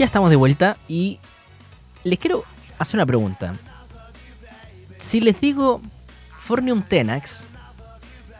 Ya 0.00 0.06
estamos 0.06 0.30
de 0.30 0.36
vuelta 0.36 0.78
y 0.88 1.18
les 2.04 2.18
quiero 2.18 2.42
hacer 2.78 2.96
una 2.96 3.04
pregunta. 3.04 3.54
Si 4.98 5.20
les 5.20 5.38
digo 5.38 5.82
Fornium 6.38 6.80
Tenax, 6.80 7.44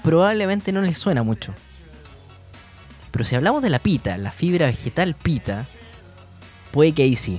probablemente 0.03 0.73
no 0.73 0.81
les 0.81 0.97
suena 0.97 1.23
mucho. 1.23 1.53
Pero 3.11 3.27
si 3.27 3.35
hablamos 3.35 3.63
de 3.63 3.69
la 3.69 3.79
pita, 3.79 4.17
la 4.17 4.33
fibra 4.33 4.69
vegetal 4.69 5.15
pita, 5.15 5.67
puede 6.71 6.93
que 6.93 7.03
ahí 7.03 7.15
sí. 7.15 7.39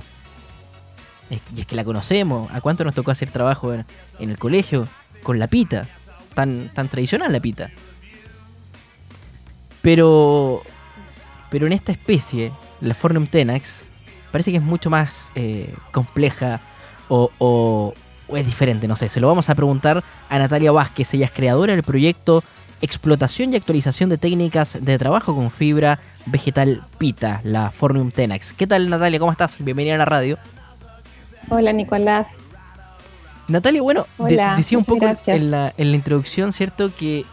Y 1.56 1.62
es 1.62 1.66
que 1.66 1.74
la 1.74 1.82
conocemos. 1.82 2.48
¿A 2.52 2.60
cuánto 2.60 2.84
nos 2.84 2.94
tocó 2.94 3.10
hacer 3.10 3.32
trabajo 3.32 3.74
en, 3.74 3.84
el 4.20 4.38
colegio 4.38 4.86
con 5.24 5.40
la 5.40 5.48
pita? 5.48 5.88
Tan, 6.34 6.68
tan 6.68 6.86
tradicional 6.86 7.32
la 7.32 7.40
pita. 7.40 7.70
Pero, 9.80 10.62
pero 11.50 11.66
en 11.66 11.72
esta 11.72 11.90
especie, 11.90 12.52
la 12.80 12.94
Fornium 12.94 13.26
tenax, 13.26 13.90
parece 14.32 14.50
que 14.50 14.56
es 14.56 14.62
mucho 14.62 14.90
más 14.90 15.30
eh, 15.36 15.72
compleja 15.92 16.60
o, 17.08 17.30
o, 17.38 17.94
es 18.34 18.46
diferente, 18.46 18.88
no 18.88 18.96
sé. 18.96 19.08
Se 19.08 19.20
lo 19.20 19.28
vamos 19.28 19.50
a 19.50 19.54
preguntar 19.54 20.02
a 20.28 20.38
Natalia 20.38 20.72
Vázquez. 20.72 21.12
Ella 21.14 21.26
es 21.26 21.32
creadora 21.32 21.74
del 21.74 21.82
proyecto 21.82 22.42
Explotación 22.80 23.52
y 23.52 23.56
Actualización 23.56 24.08
de 24.08 24.18
Técnicas 24.18 24.78
de 24.80 24.98
Trabajo 24.98 25.36
con 25.36 25.50
Fibra 25.50 25.98
Vegetal 26.26 26.82
Pita, 26.98 27.40
la 27.44 27.70
Fornium 27.70 28.10
tenax. 28.10 28.52
¿Qué 28.54 28.66
tal 28.66 28.88
Natalia? 28.88 29.18
¿Cómo 29.18 29.30
estás? 29.30 29.62
Bienvenida 29.62 29.94
a 29.94 29.98
la 29.98 30.04
radio. 30.04 30.38
Hola 31.48 31.72
Nicolás. 31.72 32.50
Natalia, 33.48 33.82
bueno, 33.82 34.06
decía 34.56 34.78
un 34.78 34.84
poco 34.84 35.06
en 35.26 35.50
la, 35.50 35.72
introducción, 35.76 36.52
¿cierto? 36.52 36.90
Que, 36.94 37.26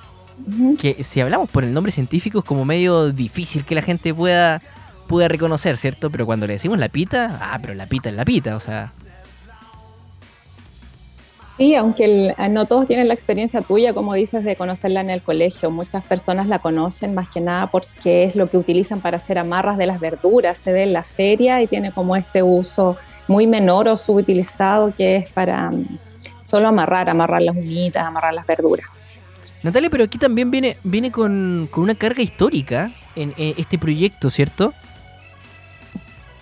que 0.79 1.03
si 1.03 1.21
hablamos 1.21 1.49
por 1.49 1.63
el 1.63 1.73
nombre 1.73 1.91
científico 1.91 2.39
es 2.39 2.45
como 2.45 2.65
medio 2.65 3.11
difícil 3.11 3.63
que 3.63 3.75
la 3.75 3.81
gente 3.81 4.13
pueda, 4.13 4.61
pueda 5.09 5.27
reconocer, 5.27 5.75
¿cierto? 5.77 6.09
Pero 6.09 6.25
cuando 6.25 6.47
le 6.47 6.53
decimos 6.53 6.77
la 6.77 6.87
pita, 6.87 7.39
ah, 7.41 7.57
pero 7.59 7.73
la 7.73 7.87
pita 7.87 8.09
es 8.09 8.15
la 8.15 8.23
pita, 8.23 8.55
o 8.55 8.59
sea. 8.59 8.93
Sí, 11.57 11.75
aunque 11.75 12.33
no 12.51 12.65
todos 12.65 12.87
tienen 12.87 13.09
la 13.09 13.13
experiencia 13.13 13.61
tuya, 13.61 13.93
como 13.93 14.13
dices, 14.13 14.45
de 14.45 14.55
conocerla 14.55 15.01
en 15.01 15.09
el 15.09 15.21
colegio. 15.21 15.71
Muchas 15.71 16.05
personas 16.05 16.47
la 16.47 16.59
conocen 16.59 17.13
más 17.13 17.27
que 17.27 17.41
nada 17.41 17.67
porque 17.67 18.23
es 18.23 18.37
lo 18.37 18.47
que 18.47 18.55
utilizan 18.55 19.01
para 19.01 19.17
hacer 19.17 19.37
amarras 19.37 19.77
de 19.77 19.87
las 19.87 19.99
verduras. 19.99 20.57
Se 20.57 20.71
ve 20.71 20.83
en 20.83 20.93
la 20.93 21.03
feria 21.03 21.61
y 21.61 21.67
tiene 21.67 21.91
como 21.91 22.15
este 22.15 22.43
uso 22.43 22.95
muy 23.27 23.45
menor 23.45 23.89
o 23.89 23.97
subutilizado 23.97 24.93
que 24.95 25.17
es 25.17 25.31
para 25.31 25.71
mm, 25.71 25.97
solo 26.43 26.69
amarrar, 26.69 27.09
amarrar 27.09 27.41
las 27.41 27.57
humitas, 27.57 28.05
amarrar 28.05 28.33
las 28.33 28.47
verduras. 28.47 28.85
Natalia, 29.61 29.89
pero 29.89 30.05
aquí 30.05 30.17
también 30.17 30.51
viene, 30.51 30.77
viene 30.83 31.11
con, 31.11 31.67
una 31.75 31.95
carga 31.95 32.21
histórica 32.21 32.91
en, 33.17 33.33
este 33.37 33.77
proyecto, 33.77 34.29
¿cierto? 34.29 34.73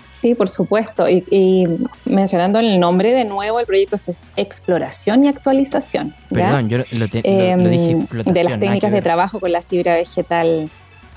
Sí, 0.09 0.35
por 0.35 0.49
supuesto. 0.49 1.07
Y, 1.09 1.67
mencionando 2.05 2.59
el 2.59 2.79
nombre 2.79 3.11
de 3.13 3.25
nuevo, 3.25 3.59
el 3.59 3.65
proyecto 3.65 3.95
es 3.95 4.19
Exploración 4.35 5.25
y 5.25 5.27
Actualización. 5.27 6.13
Perdón, 6.29 6.69
yo 6.69 6.77
lo, 6.77 7.07
em, 7.11 7.69
dije. 7.69 8.31
De 8.31 8.43
las 8.43 8.59
técnicas 8.59 8.91
de 8.91 9.01
trabajo 9.01 9.39
con 9.39 9.51
la 9.51 9.61
fibra 9.61 9.95
vegetal 9.95 10.69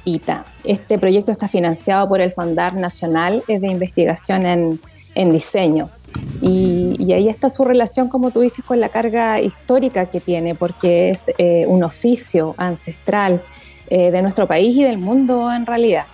PITA. 0.04 0.44
Este 0.64 0.98
proyecto 0.98 1.32
está 1.32 1.48
financiado 1.48 2.08
por 2.08 2.20
el 2.20 2.32
Fondar 2.32 2.74
Nacional 2.74 3.42
de 3.46 3.66
Investigación 3.66 4.46
en 4.46 4.80
en 5.14 5.30
diseño. 5.30 5.88
Y, 6.40 7.12
ahí 7.12 7.28
está 7.28 7.48
su 7.48 7.64
relación, 7.64 8.08
como 8.08 8.30
tú 8.30 8.40
dices, 8.40 8.64
con 8.64 8.80
la 8.80 8.88
carga 8.88 9.40
histórica 9.40 10.06
que 10.06 10.20
tiene, 10.20 10.54
porque 10.54 11.10
es 11.10 11.30
eh, 11.38 11.66
un 11.66 11.82
oficio 11.82 12.54
ancestral 12.56 13.42
eh, 13.88 14.10
de 14.10 14.22
nuestro 14.22 14.46
país 14.46 14.76
y 14.76 14.84
del 14.84 14.98
mundo 14.98 15.52
en 15.52 15.66
realidad. 15.66 16.06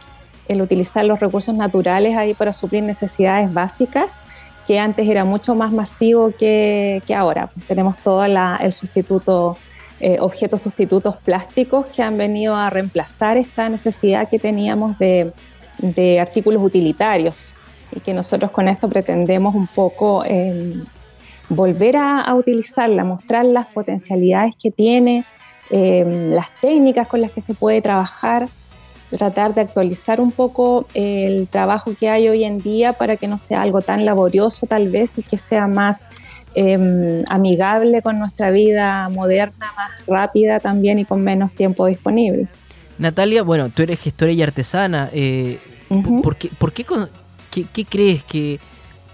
El 0.48 0.62
utilizar 0.62 1.04
los 1.04 1.20
recursos 1.20 1.54
naturales 1.54 2.16
ahí 2.16 2.34
para 2.34 2.52
suplir 2.52 2.82
necesidades 2.82 3.52
básicas, 3.52 4.22
que 4.66 4.78
antes 4.78 5.08
era 5.08 5.24
mucho 5.24 5.54
más 5.54 5.72
masivo 5.72 6.32
que, 6.36 7.02
que 7.06 7.14
ahora. 7.14 7.50
Tenemos 7.68 7.96
todo 8.02 8.24
el 8.24 8.72
sustituto, 8.72 9.56
eh, 10.00 10.18
objetos 10.20 10.62
sustitutos 10.62 11.16
plásticos 11.16 11.86
que 11.86 12.02
han 12.02 12.16
venido 12.16 12.56
a 12.56 12.70
reemplazar 12.70 13.36
esta 13.36 13.68
necesidad 13.68 14.28
que 14.28 14.38
teníamos 14.38 14.98
de, 14.98 15.32
de 15.78 16.20
artículos 16.20 16.62
utilitarios 16.62 17.52
y 17.94 18.00
que 18.00 18.14
nosotros 18.14 18.50
con 18.50 18.68
esto 18.68 18.88
pretendemos 18.88 19.54
un 19.54 19.66
poco 19.66 20.24
em, 20.24 20.84
volver 21.48 21.96
a, 21.96 22.34
utilizarla, 22.34 23.04
mostrar 23.04 23.44
las 23.44 23.66
potencialidades 23.66 24.54
que 24.56 24.70
tiene, 24.70 25.24
em, 25.70 26.30
las 26.30 26.48
técnicas 26.60 27.06
con 27.08 27.20
las 27.20 27.30
que 27.30 27.40
se 27.40 27.54
puede 27.54 27.80
trabajar, 27.80 28.48
tratar 29.10 29.54
de 29.54 29.60
actualizar 29.60 30.20
un 30.20 30.32
poco 30.32 30.86
el 30.94 31.48
trabajo 31.48 31.92
que 31.98 32.08
hay 32.08 32.28
hoy 32.28 32.44
en 32.44 32.58
día 32.58 32.92
para 32.92 33.16
que 33.16 33.28
no 33.28 33.38
sea 33.38 33.62
algo 33.62 33.80
tan 33.82 34.04
laborioso 34.04 34.66
tal 34.66 34.88
vez 34.88 35.18
y 35.18 35.22
que 35.22 35.38
sea 35.38 35.66
más 35.66 36.08
em, 36.54 37.22
amigable 37.28 38.02
con 38.02 38.18
nuestra 38.18 38.50
vida 38.50 39.08
moderna, 39.08 39.72
más 39.76 40.06
rápida 40.06 40.58
también 40.60 40.98
y 40.98 41.04
con 41.04 41.22
menos 41.22 41.54
tiempo 41.54 41.86
disponible. 41.86 42.48
Natalia, 42.98 43.42
bueno, 43.42 43.68
tú 43.70 43.82
eres 43.82 44.00
gestora 44.00 44.32
y 44.32 44.42
artesana. 44.42 45.10
Eh, 45.12 45.58
¿por, 46.22 46.36
qué, 46.36 46.50
por 46.58 46.72
qué 46.72 46.84
¿qué, 47.50 47.84
crees 47.84 48.24
que, 48.24 48.58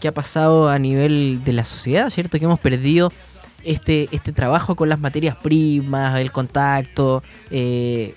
ha 0.06 0.12
pasado 0.12 0.68
a 0.68 0.78
nivel 0.78 1.44
de 1.44 1.52
la 1.52 1.64
sociedad, 1.64 2.10
¿cierto? 2.10 2.38
Que 2.38 2.44
hemos 2.44 2.58
perdido 2.58 3.12
este, 3.64 4.08
este 4.10 4.32
trabajo 4.32 4.74
con 4.74 4.88
las 4.88 4.98
materias 4.98 5.36
primas, 5.36 6.18
el 6.20 6.32
contacto. 6.32 7.22
Eh, 7.50 8.14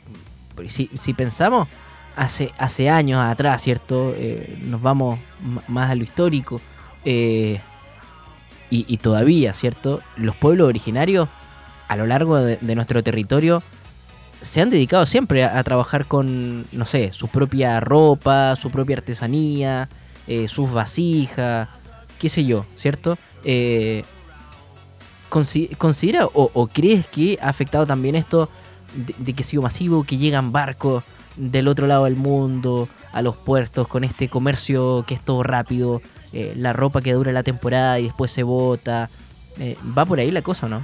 si, 0.67 1.13
pensamos 1.13 1.67
hace, 2.15 2.51
hace 2.57 2.89
años 2.89 3.19
atrás, 3.19 3.61
¿cierto? 3.61 4.13
Eh, 4.15 4.57
nos 4.65 4.81
vamos 4.81 5.19
más 5.67 5.91
a 5.91 5.95
lo 5.95 6.03
histórico. 6.03 6.61
Eh, 7.03 7.59
y, 8.71 8.97
todavía, 8.97 9.53
¿cierto? 9.53 10.01
Los 10.17 10.35
pueblos 10.35 10.67
originarios 10.67 11.29
a 11.87 11.95
lo 11.95 12.05
largo 12.05 12.35
de, 12.35 12.75
nuestro 12.75 13.01
territorio 13.03 13.63
se 14.41 14.59
han 14.59 14.69
dedicado 14.69 15.05
siempre 15.05 15.45
a, 15.45 15.63
trabajar 15.63 16.07
con, 16.07 16.65
no 16.73 16.85
sé, 16.85 17.13
su 17.13 17.29
propia 17.29 17.79
ropa, 17.79 18.57
su 18.57 18.71
propia 18.71 18.97
artesanía, 18.97 19.87
eh, 20.27 20.49
sus 20.49 20.73
vasijas, 20.73 21.69
qué 22.19 22.27
sé 22.27 22.43
yo, 22.43 22.65
¿cierto? 22.75 23.17
¿Considera 25.77 26.27
o, 26.33 26.67
crees 26.67 27.05
que 27.07 27.37
ha 27.41 27.49
afectado 27.49 27.85
también 27.85 28.15
esto 28.15 28.49
de, 28.95 29.33
que 29.33 29.43
ha 29.43 29.45
sido 29.45 29.61
masivo, 29.61 30.03
que 30.03 30.17
llegan 30.17 30.51
barcos 30.51 31.03
del 31.35 31.67
otro 31.67 31.87
lado 31.87 32.05
del 32.05 32.15
mundo 32.15 32.87
a 33.11 33.21
los 33.21 33.35
puertos 33.35 33.87
con 33.87 34.03
este 34.03 34.29
comercio 34.29 35.03
que 35.07 35.15
es 35.15 35.21
todo 35.21 35.43
rápido, 35.43 36.01
eh, 36.33 36.53
la 36.55 36.73
ropa 36.73 37.01
que 37.01 37.13
dura 37.13 37.31
la 37.31 37.43
temporada 37.43 37.99
y 37.99 38.03
después 38.05 38.31
se 38.31 38.43
bota? 38.43 39.09
¿Va 39.97 40.03
por 40.03 40.19
ahí 40.19 40.31
la 40.31 40.41
cosa 40.41 40.65
o 40.65 40.69
no? 40.69 40.83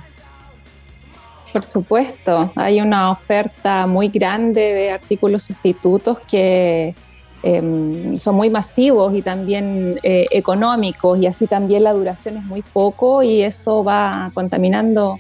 Por 1.52 1.66
supuesto, 1.66 2.50
hay 2.56 2.80
una 2.80 3.12
oferta 3.12 3.86
muy 3.86 4.08
grande 4.08 4.62
de 4.62 4.92
artículos 4.92 5.44
sustitutos 5.44 6.20
que 6.20 6.96
Em, 7.44 8.18
son 8.18 8.36
muy 8.36 8.52
masivos 8.52 9.16
y 9.16 9.24
también 9.24 10.00
eh, 10.04 10.28
económicos 10.30 11.18
y 11.20 11.26
así 11.26 11.48
también 11.48 11.84
la 11.84 11.94
duración 11.94 12.38
es 12.38 12.44
muy 12.44 12.62
poco 12.62 13.24
y 13.24 13.42
eso 13.42 13.84
va 13.84 14.30
contaminando 14.36 15.18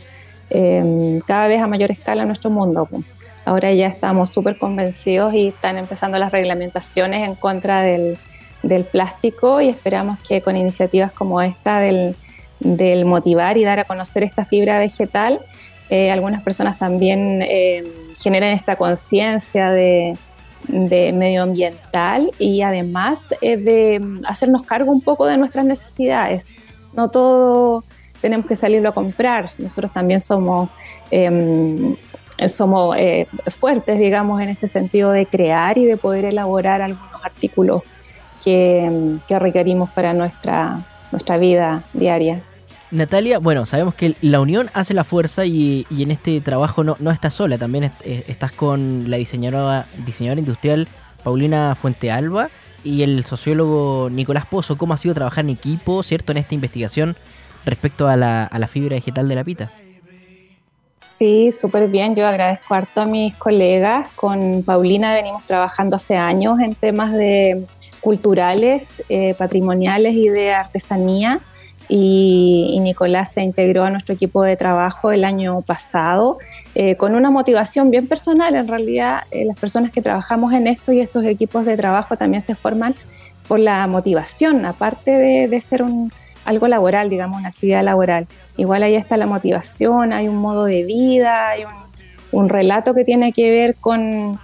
em, 0.52 1.20
cada 1.22 1.48
vez 1.48 1.62
a 1.62 1.68
mayor 1.68 1.92
escala 1.92 2.26
nuestro 2.26 2.50
mundo. 2.50 2.88
Ahora 3.46 3.72
ya 3.74 3.88
estamos 3.88 4.30
súper 4.30 4.58
convencidos 4.58 5.34
y 5.34 5.48
están 5.48 5.78
empezando 5.78 6.20
las 6.20 6.32
reglamentaciones 6.32 7.28
en 7.28 7.36
contra 7.36 7.82
del, 7.82 8.18
del, 8.62 8.84
plástico 8.84 9.62
y 9.62 9.70
esperamos 9.70 10.20
que 10.20 10.42
con 10.42 10.56
iniciativas 10.56 11.12
como 11.12 11.42
esta 11.42 11.80
del, 11.80 12.16
del 12.60 13.06
motivar 13.06 13.58
y 13.58 13.64
dar 13.64 13.80
a 13.80 13.86
conocer 13.86 14.24
esta 14.24 14.46
fibra 14.46 14.78
vegetal, 14.78 15.40
eh, 15.90 16.12
algunas 16.12 16.44
personas 16.44 16.78
también 16.78 17.42
em, 17.42 17.86
generan 18.20 18.52
esta 18.52 18.76
conciencia 18.76 19.72
de 19.72 20.16
de 20.68 21.12
medioambiental 21.12 22.32
y 22.38 22.62
además 22.62 23.34
eh, 23.42 23.58
de 23.58 24.22
hacernos 24.26 24.64
cargo 24.64 24.92
un 24.92 25.02
poco 25.02 25.26
de 25.26 25.38
nuestras 25.38 25.66
necesidades. 25.66 26.50
No 26.94 27.10
todo 27.10 27.84
tenemos 28.22 28.46
que 28.46 28.56
salirlo 28.56 28.90
a 28.90 28.92
comprar, 28.94 29.50
nosotros 29.58 29.92
también 29.92 30.22
somos, 30.22 30.70
em, 31.10 31.96
somos 32.48 32.96
eh, 32.98 33.28
fuertes, 33.48 34.00
digamos, 34.00 34.42
en 34.42 34.50
este 34.50 34.68
sentido 34.68 35.12
de 35.12 35.26
crear 35.26 35.78
y 35.78 35.86
de 35.86 35.98
poder 35.98 36.26
elaborar 36.26 36.82
algunos 36.82 37.24
artículos 37.24 37.84
que, 38.44 39.18
que 39.28 39.40
requerimos 39.40 39.90
para 39.90 40.14
nuestra, 40.14 40.80
nuestra 41.12 41.38
vida 41.38 41.84
diaria. 41.94 42.42
Natalia, 42.92 43.40
bueno, 43.40 43.66
sabemos 43.66 43.96
que 43.96 44.16
la 44.22 44.42
unión 44.42 44.70
hace 44.74 44.94
la 44.94 45.06
fuerza 45.06 45.46
y, 45.46 45.86
en 45.90 46.12
este 46.12 46.42
trabajo 46.42 46.84
no, 46.84 46.98
no 47.00 47.12
estás 47.12 47.34
sola, 47.34 47.58
también 47.58 47.90
estás 48.04 48.52
con 48.52 49.10
la 49.10 49.16
diseñadora, 49.16 49.86
diseñadora 50.06 50.42
industrial 50.42 50.88
Paulina 51.24 51.76
Fuentealba 51.76 52.50
y 52.84 53.04
el 53.04 53.24
sociólogo 53.24 54.10
Nicolás 54.12 54.46
Pozo. 54.46 54.78
¿Cómo 54.78 54.94
ha 54.94 54.98
sido 54.98 55.14
trabajar 55.14 55.46
en 55.46 55.52
equipo, 55.52 56.04
cierto, 56.04 56.32
en 56.32 56.40
esta 56.40 56.54
investigación 56.56 57.16
respecto 57.66 58.08
a 58.08 58.16
la, 58.16 58.46
a 58.46 58.60
la 58.60 58.68
fibra 58.68 58.96
vegetal 58.96 59.28
de 59.28 59.36
la 59.36 59.44
pita? 59.44 59.70
Sí, 61.02 61.52
súper 61.52 61.88
bien. 61.88 62.14
Yo 62.16 62.28
agradezco 62.28 62.76
harto 62.76 63.02
a 63.02 63.06
mis 63.06 63.34
colegas. 63.36 64.08
Con 64.16 64.62
Paulina 64.64 65.14
venimos 65.14 65.46
trabajando 65.46 65.96
hace 65.96 66.16
años 66.16 66.60
en 66.60 66.76
temas 66.76 67.12
de 67.14 67.66
culturales, 68.02 69.04
eh, 69.10 69.34
patrimoniales 69.36 70.14
y 70.14 70.30
de 70.30 70.54
artesanía. 70.54 71.40
Y, 71.88 72.78
Nicolás 72.82 73.34
se 73.34 73.42
integró 73.42 73.84
a 73.84 73.90
nuestro 73.90 74.14
equipo 74.16 74.44
de 74.44 74.56
trabajo 74.56 75.12
el 75.12 75.24
año 75.24 75.62
pasado 75.62 76.38
eh, 76.74 76.96
con 76.96 77.16
una 77.16 77.32
motivación 77.32 77.90
bien 77.90 78.08
personal. 78.08 78.56
En 78.56 78.68
realidad, 78.68 79.24
las 79.32 79.58
personas 79.58 79.92
que 79.92 80.02
trabajamos 80.02 80.54
en 80.54 80.68
esto 80.68 80.92
y 80.92 81.00
estos 81.00 81.26
equipos 81.26 81.66
de 81.66 81.78
trabajo 81.78 82.16
también 82.16 82.42
se 82.42 82.56
forman 82.56 82.96
por 83.48 83.60
la 83.60 83.86
motivación, 83.88 84.66
aparte 84.66 85.12
de, 85.48 85.62
ser 85.62 85.84
un, 85.84 86.12
algo 86.46 86.68
laboral, 86.68 87.10
digamos, 87.10 87.40
una 87.40 87.50
actividad 87.50 87.84
laboral. 87.84 88.28
Igual 88.58 88.84
ahí 88.84 88.96
está 88.96 89.18
la 89.18 89.28
motivación, 89.28 90.14
hay 90.14 90.28
un 90.28 90.38
modo 90.38 90.66
de 90.66 90.84
vida, 90.84 91.50
hay 91.50 91.64
un, 92.32 92.50
relato 92.50 92.94
que 92.94 93.04
tiene 93.04 93.34
que 93.34 93.52
ver 93.52 93.76
con, 93.76 94.40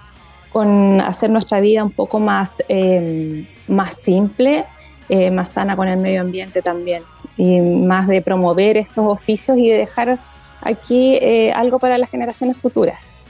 hacer 1.01 1.29
nuestra 1.29 1.59
vida 1.59 1.83
un 1.83 1.91
poco 1.91 2.19
más, 2.19 2.63
eh, 2.67 3.45
más 3.67 3.93
simple, 3.93 4.65
eh, 5.09 5.29
más 5.29 5.49
sana 5.49 5.75
con 5.75 5.87
el 5.87 5.97
medio 5.97 6.21
ambiente 6.21 6.61
también, 6.61 7.03
y 7.37 7.59
más 7.59 8.07
de 8.07 8.21
promover 8.21 8.77
estos 8.77 9.05
oficios 9.05 9.57
y 9.57 9.69
de 9.69 9.77
dejar 9.77 10.17
aquí 10.61 11.15
eh, 11.15 11.53
algo 11.53 11.79
para 11.79 11.97
las 11.97 12.09
generaciones 12.09 12.57
futuras. 12.57 13.21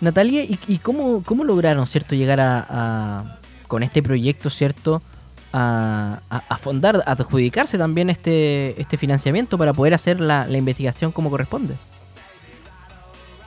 Natalia, 0.00 0.44
¿y, 0.44 0.78
cómo, 0.78 1.22
cómo, 1.24 1.44
lograron, 1.44 1.86
cierto, 1.86 2.14
llegar 2.14 2.38
a, 2.40 3.38
con 3.66 3.82
este 3.82 4.02
proyecto, 4.02 4.50
cierto, 4.50 5.02
a, 5.52 6.20
a, 6.28 6.56
fondar, 6.58 7.02
a 7.06 7.12
adjudicarse 7.12 7.78
también 7.78 8.10
este, 8.10 8.80
este 8.80 8.96
financiamiento 8.96 9.56
para 9.56 9.72
poder 9.72 9.94
hacer 9.94 10.20
la, 10.20 10.46
investigación 10.50 11.12
como 11.12 11.30
corresponde. 11.30 11.74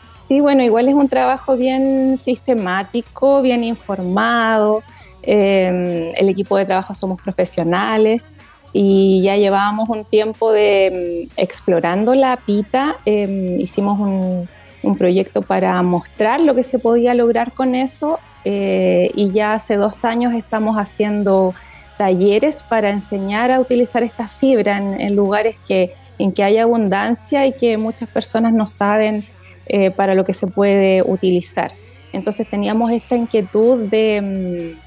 Sí, 0.09 0.39
bueno, 0.41 0.63
igual 0.63 0.87
es 0.87 0.93
un 0.93 1.07
trabajo 1.07 1.55
bien 1.55 2.17
sistemático, 2.17 3.41
bien 3.41 3.63
informado. 3.63 4.83
Em, 5.21 6.11
el 6.17 6.29
equipo 6.29 6.57
de 6.57 6.65
trabajo 6.65 6.95
somos 6.95 7.21
profesionales 7.21 8.31
y 8.71 9.21
ya 9.23 9.35
llevábamos 9.35 9.89
un 9.89 10.03
tiempo 10.03 10.51
de 10.51 10.85
em, 11.23 11.29
explorando 11.35 12.13
la 12.13 12.37
pita. 12.37 12.97
Em, 13.05 13.55
hicimos 13.59 13.99
un, 13.99 14.47
un, 14.83 14.97
proyecto 14.97 15.41
para 15.41 15.81
mostrar 15.81 16.39
lo 16.41 16.55
que 16.55 16.63
se 16.63 16.79
podía 16.79 17.13
lograr 17.13 17.51
con 17.51 17.75
eso 17.75 18.19
eh, 18.45 19.11
y 19.15 19.31
ya 19.31 19.53
hace 19.53 19.75
dos 19.75 20.05
años 20.05 20.33
estamos 20.33 20.77
haciendo 20.77 21.53
talleres 21.99 22.63
para 22.63 22.91
enseñar 22.91 23.51
a 23.51 23.59
utilizar 23.59 24.03
esta 24.03 24.29
fibra 24.29 24.77
en, 24.77 25.17
lugares 25.17 25.57
que, 25.67 25.93
en 26.17 26.31
que 26.31 26.45
hay 26.45 26.57
abundancia 26.57 27.45
y 27.45 27.51
que 27.51 27.75
muchas 27.77 28.07
personas 28.07 28.53
no 28.53 28.65
saben 28.65 29.21
eh, 29.65 29.91
para 29.91 30.15
lo 30.15 30.23
que 30.23 30.33
se 30.33 30.47
puede 30.47 31.03
utilizar. 31.03 31.73
Entonces 32.13 32.49
teníamos 32.49 32.89
esta 32.93 33.17
inquietud 33.17 33.89
de, 33.89 34.77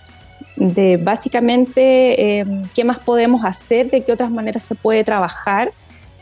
mm, 0.56 0.72
de 0.74 0.96
básicamente 0.96 2.40
eh, 2.40 2.46
qué 2.74 2.82
más 2.82 2.98
podemos 2.98 3.44
hacer, 3.44 3.90
de 3.90 4.00
qué 4.00 4.12
otras 4.12 4.30
maneras 4.30 4.62
se 4.62 4.74
puede 4.74 5.04
trabajar. 5.04 5.70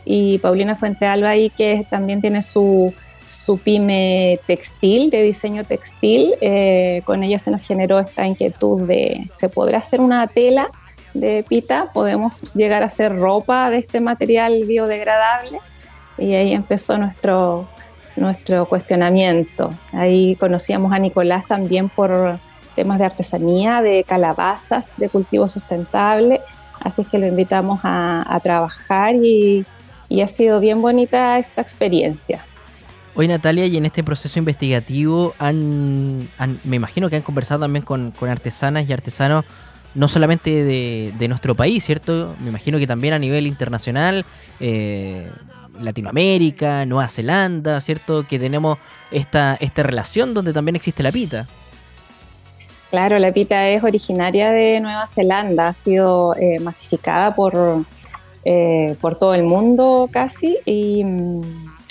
Y 0.03 0.39
Paulina 0.39 0.75
Fuente 0.75 1.05
Alba 1.05 1.29
ahí 1.29 1.49
que 1.51 1.87
también 1.89 2.19
tiene 2.19 2.41
su, 2.41 2.93
su 3.29 3.59
pyme 3.59 4.41
textil, 4.45 5.09
de 5.09 5.23
diseño 5.23 5.63
textil, 5.63 6.33
eh, 6.41 6.99
con 7.05 7.23
ella 7.23 7.39
se 7.39 7.49
nos 7.49 7.65
generó 7.65 7.97
esta 7.97 8.27
inquietud 8.27 8.81
de, 8.81 9.25
¿se 9.31 9.47
podrá 9.47 9.77
hacer 9.77 10.01
una 10.01 10.27
tela 10.27 10.69
de 11.13 11.45
pita, 11.47 11.91
podemos 11.93 12.41
llegar 12.53 12.83
a 12.83 12.87
hacer 12.87 13.15
ropa 13.17 13.69
de 13.69 13.77
este 13.77 13.99
material 13.99 14.63
biodegradable 14.65 15.59
y 16.17 16.33
ahí 16.33 16.53
empezó 16.53 16.97
nuestro, 16.97 17.67
nuestro 18.15 18.65
cuestionamiento. 18.65 19.73
Ahí 19.93 20.35
conocíamos 20.35 20.93
a 20.93 20.99
Nicolás 20.99 21.47
también 21.47 21.89
por 21.89 22.39
temas 22.75 22.99
de 22.99 23.05
artesanía, 23.05 23.81
de 23.81 24.03
calabazas, 24.03 24.93
de 24.97 25.09
cultivo 25.09 25.49
sustentable, 25.49 26.41
así 26.79 27.03
que 27.03 27.17
lo 27.17 27.27
invitamos 27.27 27.81
a, 27.83 28.39
trabajar 28.41 29.15
y, 29.15 29.65
ha 30.21 30.27
sido 30.27 30.59
bien 30.59 30.81
bonita 30.81 31.39
esta 31.39 31.61
experiencia. 31.61 32.43
Hoy 33.13 33.27
Natalia, 33.27 33.65
y 33.65 33.75
en 33.75 33.85
este 33.85 34.03
proceso 34.03 34.39
investigativo 34.39 35.33
han, 35.37 36.29
me 36.63 36.75
imagino 36.77 37.09
que 37.09 37.17
han 37.17 37.21
conversado 37.21 37.61
también 37.61 37.83
con, 37.83 38.11
con 38.11 38.29
artesanas 38.29 38.87
y 38.87 38.93
artesanos 38.93 39.43
no 39.93 40.07
solamente 40.07 40.63
de, 40.63 41.27
nuestro 41.27 41.55
país, 41.55 41.83
¿cierto? 41.83 42.35
Me 42.39 42.49
imagino 42.49 42.77
que 42.77 42.87
también 42.87 43.13
a 43.13 43.19
nivel 43.19 43.47
internacional, 43.47 44.25
eh, 44.59 45.29
Latinoamérica, 45.79 46.85
Nueva 46.85 47.07
Zelanda, 47.07 47.81
¿cierto? 47.81 48.25
Que 48.27 48.39
tenemos 48.39 48.77
esta, 49.11 49.57
esta 49.59 49.83
relación 49.83 50.33
donde 50.33 50.53
también 50.53 50.75
existe 50.75 51.03
la 51.03 51.11
pita. 51.11 51.45
Claro, 52.89 53.19
la 53.19 53.31
pita 53.31 53.67
es 53.69 53.83
originaria 53.83 54.51
de 54.51 54.79
Nueva 54.81 55.07
Zelanda, 55.07 55.69
ha 55.69 55.73
sido 55.73 56.35
eh, 56.35 56.59
masificada 56.59 57.33
por, 57.33 57.85
eh, 58.43 58.95
por 58.99 59.15
todo 59.15 59.33
el 59.33 59.43
mundo 59.43 60.09
casi 60.11 60.57
y 60.65 61.03
mm, 61.03 61.41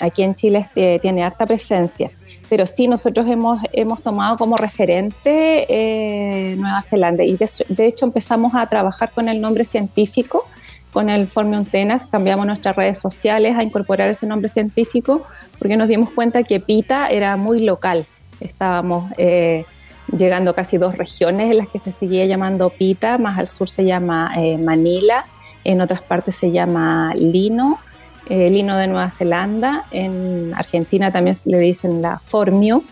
aquí 0.01 0.23
en 0.23 0.35
Chile 0.35 0.69
tiene 1.01 1.23
harta 1.23 1.45
presencia 1.45 2.11
pero 2.51 2.65
sí 2.67 2.89
nosotros 2.89 3.27
hemos, 3.29 3.61
hemos 3.71 4.03
tomado 4.03 4.37
como 4.37 4.57
referente 4.57 5.65
eh, 5.69 6.53
Nueva 6.57 6.81
Zelanda. 6.81 7.23
Y 7.23 7.37
de, 7.37 7.87
hecho 7.87 8.05
empezamos 8.05 8.55
a 8.55 8.65
trabajar 8.65 9.11
con 9.11 9.29
el 9.29 9.39
nombre 9.39 9.63
científico, 9.63 10.43
con 10.91 11.09
el 11.09 11.27
Formium 11.27 11.63
Tenas, 11.63 12.07
cambiamos 12.07 12.45
nuestras 12.45 12.75
redes 12.75 12.99
sociales 12.99 13.55
a 13.55 13.63
incorporar 13.63 14.09
ese 14.09 14.27
nombre 14.27 14.49
científico 14.49 15.23
porque 15.59 15.77
nos 15.77 15.87
dimos 15.87 16.09
cuenta 16.09 16.43
que 16.43 16.59
Pita 16.59 17.07
era 17.07 17.37
muy 17.37 17.61
local, 17.61 18.05
estábamos 18.41 19.09
eh, 19.17 19.63
llegando 20.11 20.53
casi 20.53 20.77
dos 20.77 20.97
regiones 20.97 21.51
en 21.51 21.57
las 21.57 21.69
que 21.69 21.79
se 21.79 21.93
seguía 21.93 22.25
llamando 22.25 22.69
Pita, 22.69 23.17
más 23.17 23.39
al 23.39 23.47
sur 23.47 23.69
se 23.69 23.85
llama 23.85 24.33
eh, 24.35 24.57
Manila, 24.57 25.23
en 25.63 25.79
otras 25.79 26.01
partes 26.01 26.35
se 26.35 26.51
llama 26.51 27.13
Lino 27.15 27.79
el 28.27 28.53
lino 28.53 28.77
de 28.77 28.87
Nueva 28.87 29.09
Zelanda. 29.09 29.85
En 29.91 30.53
Argentina 30.55 31.11
también 31.11 31.35
le 31.45 31.59
dicen 31.59 32.01
la 32.01 32.21
Formio. 32.25 32.83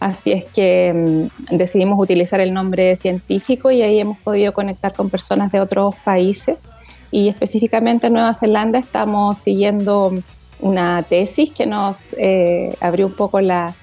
Así 0.00 0.32
es 0.32 0.44
que 0.46 0.92
mm, 0.92 1.56
decidimos 1.56 1.98
utilizar 2.00 2.40
el 2.40 2.52
nombre 2.52 2.96
científico 2.96 3.70
y 3.70 3.82
ahí 3.82 4.00
hemos 4.00 4.18
podido 4.18 4.52
conectar 4.52 4.92
con 4.92 5.10
personas 5.10 5.52
de 5.52 5.60
otros 5.60 5.94
países. 6.04 6.64
Y 7.12 7.28
específicamente 7.28 8.08
en 8.08 8.14
Nueva 8.14 8.34
Zelanda 8.34 8.80
estamos 8.80 9.38
siguiendo 9.38 10.12
una 10.60 11.02
tesis 11.02 11.52
que 11.52 11.66
nos 11.66 12.16
eh, 12.18 12.74
abrió 12.80 13.06
un 13.06 13.12
poco 13.12 13.40
las 13.40 13.74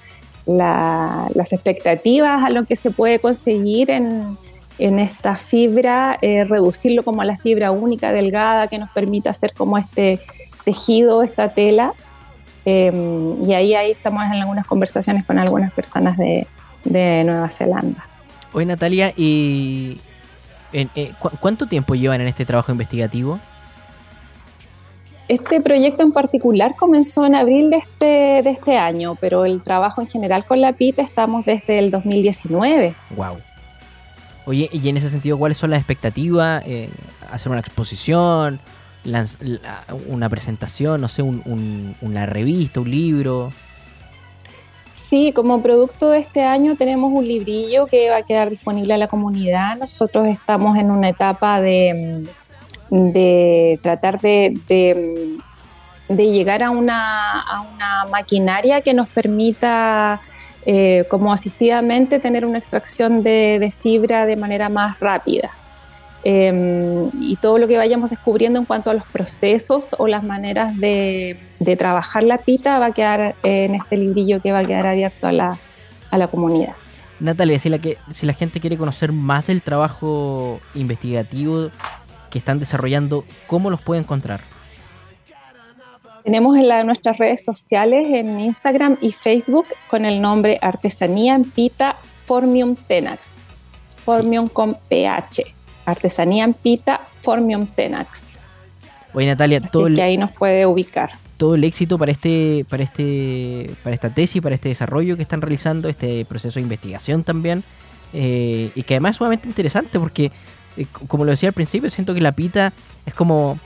expectativas 1.52 2.42
a 2.42 2.50
lo 2.50 2.66
que 2.66 2.76
se 2.76 2.90
puede 2.90 3.18
conseguir 3.18 3.90
en, 3.90 4.36
esta 4.78 5.36
fibra, 5.36 6.18
eh, 6.22 6.44
reducirlo 6.44 7.02
como 7.02 7.22
a 7.22 7.26
la 7.26 7.36
fibra 7.36 7.70
única, 7.70 8.12
delgada, 8.12 8.66
que 8.66 8.78
nos 8.78 8.90
permita 8.90 9.30
hacer 9.30 9.52
como 9.52 9.76
este 9.78 10.18
tejido 10.64 11.22
esta 11.22 11.48
tela. 11.48 11.92
Em, 12.64 13.42
y 13.42 13.54
ahí, 13.54 13.74
ahí 13.74 13.90
estamos 13.90 14.22
en 14.24 14.32
algunas 14.32 14.66
conversaciones 14.66 15.26
con 15.26 15.38
algunas 15.38 15.72
personas 15.72 16.16
de, 16.16 16.46
Nueva 16.84 17.50
Zelanda. 17.50 18.06
Oye 18.52 18.66
Natalia, 18.66 19.12
¿y 19.16 20.00
eh, 20.72 21.12
cuánto 21.40 21.66
tiempo 21.66 21.94
llevan 21.94 22.20
en 22.22 22.28
este 22.28 22.44
trabajo 22.46 22.72
investigativo? 22.72 23.38
Este 25.30 25.60
proyecto 25.60 26.02
en 26.02 26.10
particular 26.10 26.74
comenzó 26.76 27.24
en 27.24 27.36
abril 27.36 27.70
de 27.70 27.76
este, 27.76 28.04
de 28.42 28.50
este 28.50 28.76
año, 28.76 29.14
pero 29.14 29.44
el 29.44 29.60
trabajo 29.60 30.00
en 30.00 30.08
general 30.08 30.44
con 30.44 30.60
la 30.60 30.72
PITA 30.72 31.02
estamos 31.02 31.44
desde 31.44 31.78
el 31.78 31.92
2019. 31.92 32.94
Wow. 33.14 33.36
Oye, 34.46 34.68
y 34.72 34.88
en 34.88 34.96
ese 34.96 35.08
sentido, 35.08 35.38
¿cuáles 35.38 35.56
son 35.56 35.70
las 35.70 35.78
expectativas? 35.78 36.64
Eh, 36.66 36.90
¿Hacer 37.30 37.52
una 37.52 37.60
exposición? 37.60 38.58
Una 40.08 40.28
presentación, 40.28 41.00
no 41.00 41.08
sé, 41.08 41.22
una 41.22 42.26
revista, 42.26 42.80
un 42.80 42.90
libro? 42.90 43.52
Sí, 44.92 45.32
como 45.32 45.62
producto 45.62 46.10
de 46.10 46.18
este 46.18 46.44
año 46.44 46.74
tenemos 46.74 47.10
un 47.12 47.26
librillo 47.26 47.86
que 47.86 48.10
va 48.10 48.18
a 48.18 48.22
quedar 48.22 48.50
disponible 48.50 48.94
a 48.94 48.98
la 48.98 49.08
comunidad. 49.08 49.76
Nosotros 49.78 50.26
estamos 50.28 50.76
en 50.76 50.90
una 50.90 51.08
etapa 51.08 51.60
de, 51.60 52.26
de 52.90 53.80
tratar 53.82 54.20
de, 54.20 54.58
de, 54.68 56.26
llegar 56.30 56.62
a 56.62 56.70
una, 56.70 57.40
a 57.40 57.62
una, 57.62 58.04
maquinaria 58.10 58.82
que 58.82 58.92
nos 58.92 59.08
permita, 59.08 60.20
eh, 60.66 61.06
como 61.08 61.32
asistidamente, 61.32 62.18
tener 62.18 62.44
una 62.44 62.58
extracción 62.58 63.22
de 63.22 63.72
fibra 63.78 64.26
de 64.26 64.36
manera 64.36 64.68
más 64.68 65.00
rápida. 65.00 65.50
Em, 66.22 67.10
y 67.18 67.36
todo 67.36 67.56
lo 67.58 67.66
que 67.66 67.78
vayamos 67.78 68.10
descubriendo 68.10 68.58
en 68.58 68.66
cuanto 68.66 68.90
a 68.90 68.94
los 68.94 69.04
procesos 69.04 69.96
o 69.98 70.06
las 70.06 70.22
maneras 70.22 70.76
de, 70.76 71.38
trabajar 71.78 72.24
la 72.24 72.36
pita 72.36 72.78
va 72.78 72.86
a 72.86 72.92
quedar 72.92 73.34
en 73.42 73.74
este 73.74 73.96
librillo 73.96 74.42
que 74.42 74.52
va 74.52 74.58
a 74.58 74.64
quedar 74.64 74.86
abierto 74.86 75.28
a 75.28 75.32
la, 75.32 75.58
a 76.10 76.18
la 76.18 76.28
comunidad. 76.28 76.74
Natalia, 77.20 77.58
si 77.58 77.68
la, 77.68 77.78
que, 77.78 77.96
si 78.12 78.26
la 78.26 78.34
gente 78.34 78.60
quiere 78.60 78.76
conocer 78.76 79.12
más 79.12 79.46
del 79.46 79.62
trabajo 79.62 80.60
investigativo 80.74 81.68
que 82.30 82.38
están 82.38 82.58
desarrollando, 82.58 83.24
¿cómo 83.46 83.70
los 83.70 83.80
puede 83.80 84.00
encontrar? 84.00 84.40
Tenemos 86.24 86.56
en 86.56 86.86
nuestras 86.86 87.16
redes 87.16 87.42
sociales, 87.42 88.08
en 88.10 88.38
Instagram 88.38 88.96
y 89.00 89.12
Facebook, 89.12 89.66
con 89.88 90.04
el 90.04 90.20
nombre 90.20 90.58
Artesanía 90.60 91.34
en 91.34 91.44
Pita 91.44 91.96
Formium 92.26 92.76
Tenax. 92.76 93.42
Formium 94.04 94.48
con 94.48 94.74
PH 94.74 95.59
Artesanía 95.90 96.44
en 96.44 96.54
Pita, 96.54 97.00
Formium 97.22 97.66
Tenax. 97.66 98.26
Oye 99.12 99.26
Natalia, 99.26 99.58
Así 99.58 99.68
todo 99.72 99.92
que 99.94 100.02
ahí 100.02 100.16
nos 100.16 100.30
puede 100.32 100.66
ubicar. 100.66 101.10
Todo 101.36 101.54
el 101.54 101.64
éxito 101.64 101.98
para 101.98 102.12
este, 102.12 102.66
para 102.68 102.82
este, 102.82 103.70
para 103.82 103.94
esta 103.94 104.10
tesis, 104.10 104.42
para 104.42 104.54
este 104.54 104.68
desarrollo 104.68 105.16
que 105.16 105.22
están 105.22 105.40
realizando, 105.40 105.88
este 105.88 106.24
proceso 106.26 106.56
de 106.56 106.62
investigación 106.62 107.24
también, 107.24 107.64
eh, 108.12 108.70
y 108.74 108.82
que 108.82 108.94
además 108.94 109.12
es 109.12 109.16
sumamente 109.16 109.48
interesante 109.48 109.98
porque, 109.98 110.32
eh, 110.76 110.86
como 111.08 111.24
lo 111.24 111.30
decía 111.30 111.48
al 111.48 111.54
principio, 111.54 111.88
siento 111.90 112.12
que 112.12 112.20
la 112.20 112.32
pita 112.32 112.72
es 113.06 113.14
como, 113.14 113.58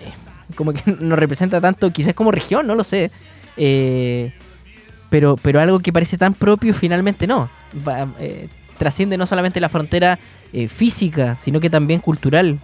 eh, 0.00 0.54
como 0.54 0.72
que 0.72 0.82
nos 1.00 1.18
representa 1.18 1.60
tanto, 1.60 1.90
quizás 1.90 2.14
como 2.14 2.30
región, 2.30 2.66
no 2.66 2.74
lo 2.74 2.84
sé, 2.84 3.10
pero, 5.08 5.36
pero 5.36 5.60
algo 5.60 5.80
que 5.80 5.92
parece 5.92 6.18
tan 6.18 6.34
propio 6.34 6.74
finalmente 6.74 7.26
no. 7.26 7.48
Trasciende 8.80 9.16
no 9.16 9.26
solamente 9.26 9.60
la 9.60 9.68
frontera 9.68 10.18
física, 10.68 11.36
sino 11.44 11.60
que 11.60 11.70
también 11.70 12.00
cultural. 12.00 12.58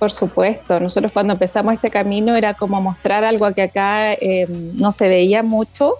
Por 0.00 0.10
supuesto, 0.10 0.80
nosotros 0.80 1.12
cuando 1.12 1.34
empezamos 1.34 1.74
este 1.74 1.90
camino 1.90 2.34
era 2.34 2.54
como 2.54 2.80
mostrar 2.80 3.22
algo 3.22 3.52
que 3.52 3.60
acá 3.60 4.14
eh, 4.14 4.46
no 4.48 4.92
se 4.92 5.08
veía 5.08 5.42
mucho 5.42 5.96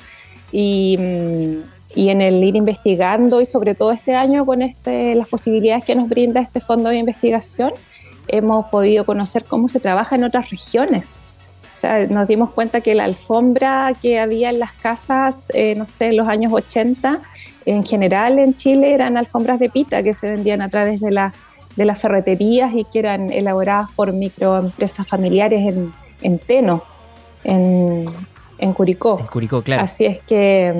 y, 0.51 0.97
mm, 0.99 1.57
y, 1.97 2.09
en 2.09 2.23
el 2.23 2.43
ir 2.43 2.57
investigando 2.57 3.43
y 3.43 3.45
sobre 3.45 3.75
todo 3.75 3.93
este 3.93 4.15
año 4.17 4.47
con 4.47 4.63
este, 4.63 5.15
las 5.15 5.29
posibilidades 5.29 5.85
que 5.85 5.95
nos 5.95 6.09
brinda 6.09 6.41
este 6.41 6.61
fondo 6.61 6.89
de 6.89 6.97
investigación, 6.97 7.73
hemos 8.27 8.69
podido 8.69 9.05
conocer 9.05 9.45
cómo 9.45 9.69
se 9.69 9.81
trabaja 9.81 10.17
en 10.17 10.25
otras 10.25 10.49
regiones. 10.49 11.17
Sea, 11.81 12.07
nos 12.09 12.29
dimos 12.29 12.55
cuenta 12.55 12.83
que 12.83 12.95
la 12.95 13.05
alfombra 13.05 13.95
que 14.03 14.21
había 14.21 14.51
en 14.51 14.59
las 14.59 14.75
casas, 14.75 15.47
eh, 15.55 15.75
no 15.77 15.87
sé, 15.87 16.09
en 16.09 16.19
los 16.19 16.29
años 16.29 16.53
80, 16.53 17.21
en 17.65 17.85
general 17.87 18.39
en 18.39 18.55
Chile 18.55 18.93
eran 18.93 19.17
alfombras 19.17 19.59
de 19.59 19.71
pita 19.71 20.03
que 20.03 20.13
se 20.13 20.31
vendían 20.31 20.61
a 20.61 20.69
través 20.69 21.01
de 21.01 21.11
la 21.11 21.33
de 21.77 21.85
las 21.85 21.99
ferreterías 21.99 22.75
y 22.75 22.85
que 22.85 22.99
eran 22.99 23.33
elaboradas 23.33 23.89
por 23.97 24.13
microempresas 24.13 25.07
familiares 25.07 25.61
en, 25.61 25.93
en 26.23 26.39
Teno, 26.39 26.83
en, 27.45 28.05
en 28.61 28.73
Curicó. 28.73 29.19
En 29.19 29.27
Curicó, 29.27 29.63
claro. 29.63 29.83
Así 29.83 30.05
es 30.05 30.21
que 30.21 30.73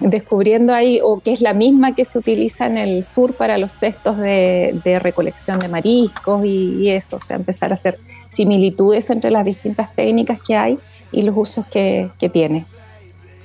mm, 0.00 0.08
descubriendo 0.08 0.74
ahí, 0.74 1.00
o 1.02 1.20
que 1.20 1.32
es 1.32 1.40
la 1.40 1.54
misma 1.54 1.94
que 1.94 2.04
se 2.04 2.18
utiliza 2.18 2.66
en 2.66 2.76
el 2.76 3.04
sur 3.04 3.34
para 3.34 3.58
los 3.58 3.72
cestos 3.72 4.18
de, 4.18 4.78
de 4.84 4.98
recolección 4.98 5.58
de 5.58 5.68
mariscos 5.68 6.44
y, 6.44 6.90
eso, 6.90 7.16
o 7.16 7.20
sea, 7.20 7.36
empezar 7.36 7.70
a 7.70 7.74
hacer 7.74 7.94
similitudes 8.28 9.10
entre 9.10 9.30
las 9.30 9.44
distintas 9.44 9.94
técnicas 9.94 10.40
que 10.46 10.56
hay 10.56 10.78
y 11.12 11.22
los 11.22 11.36
usos 11.36 11.66
que, 11.66 12.10
que 12.18 12.28
tiene. 12.28 12.66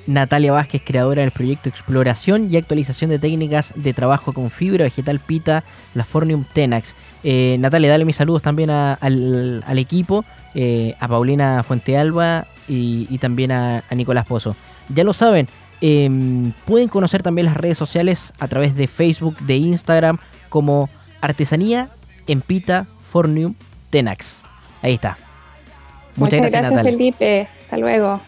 Natalia 0.06 0.52
Vázquez, 0.52 0.82
creadora 0.84 1.22
del 1.22 1.32
proyecto 1.32 1.70
Exploración 1.70 2.52
y 2.52 2.58
Actualización 2.58 3.10
de 3.10 3.20
Técnicas 3.20 3.72
de 3.76 3.94
Trabajo 3.94 4.34
con 4.34 4.50
Fibra 4.52 4.84
Vegetal 4.84 5.20
Pita, 5.20 5.64
la 5.94 6.04
Fornium 6.04 6.44
Tenax. 6.44 6.94
Eh, 7.24 7.56
Natalia, 7.60 7.90
dale 7.90 8.04
mis 8.04 8.18
saludos 8.18 8.42
también 8.42 8.70
al, 8.70 9.78
equipo, 9.78 10.26
eh, 10.56 10.96
a 11.00 11.08
Paulina 11.08 11.64
Fuentealba 11.64 12.48
y, 12.68 13.08
y 13.10 13.18
también 13.18 13.52
a, 13.52 13.84
Nicolás 13.92 14.26
Pozo. 14.26 14.56
Ya 14.90 15.04
lo 15.04 15.14
saben, 15.14 15.48
em, 15.82 16.52
pueden 16.66 16.90
conocer 16.90 17.24
también 17.24 17.46
las 17.46 17.58
redes 17.58 17.78
sociales 17.78 18.34
a 18.40 18.48
través 18.48 18.76
de 18.76 18.88
Facebook, 18.88 19.38
de 19.40 19.58
Instagram, 19.58 20.18
como 20.50 20.90
Artesanía 21.22 21.90
en 22.28 22.42
Pita 22.42 22.86
Fornium 23.12 23.56
Tenax. 23.90 24.38
Ahí 24.82 24.96
está. 24.96 25.18
Muchas, 26.16 26.40
gracias, 26.40 26.72
gracias 26.72 26.84
Felipe. 26.84 27.48
Hasta 27.64 27.78
luego. 27.78 28.22